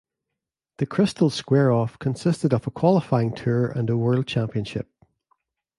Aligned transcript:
The 0.77 0.87
Krystal 0.87 1.31
Square 1.31 1.71
Off 1.73 1.99
consisted 1.99 2.53
of 2.55 2.65
a 2.65 2.71
qualifying 2.71 3.35
tour 3.35 3.67
and 3.69 3.87
a 3.87 3.95
world 3.95 4.25
championship. 4.25 4.89